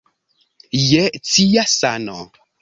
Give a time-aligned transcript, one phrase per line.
[0.85, 1.03] Je
[1.33, 2.17] cia sano!